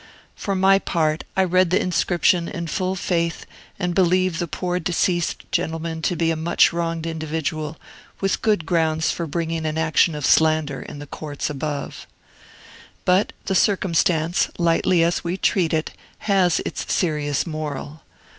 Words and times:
For 0.35 0.55
my 0.55 0.79
part, 0.79 1.25
I 1.37 1.43
read 1.43 1.69
the 1.69 1.79
inscription 1.79 2.47
in 2.49 2.65
full 2.65 2.95
faith, 2.95 3.45
and 3.77 3.93
believe 3.93 4.39
the 4.39 4.47
poor 4.47 4.79
deceased 4.79 5.43
gentleman 5.51 6.01
to 6.01 6.15
be 6.15 6.31
a 6.31 6.35
much 6.35 6.73
wronged 6.73 7.05
individual, 7.05 7.77
with 8.19 8.41
good 8.41 8.65
grounds 8.65 9.11
for 9.11 9.27
bringing 9.27 9.63
an 9.63 9.77
action 9.77 10.15
of 10.15 10.25
slander 10.25 10.81
in 10.81 10.97
the 10.97 11.05
courts 11.05 11.51
above. 11.51 12.07
But 13.05 13.31
the 13.45 13.53
circumstance, 13.53 14.49
lightly 14.57 15.03
as 15.03 15.23
we 15.23 15.37
treat 15.37 15.71
it, 15.71 15.91
has 16.17 16.61
its 16.65 16.91
serious 16.91 17.45
moral. 17.45 18.01